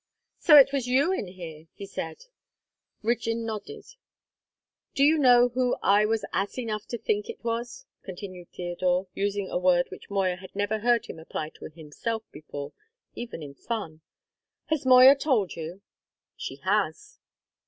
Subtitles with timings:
[0.39, 2.25] "So it was you in here," he said.
[3.03, 3.85] Rigden nodded.
[4.95, 9.51] "Do you know who I was ass enough to think it was?" continued Theodore, using
[9.51, 12.73] a word which Moya had never heard him apply to himself before,
[13.13, 14.01] even in fun.
[14.69, 15.83] "Has Moya told you?"
[16.35, 17.19] "She has."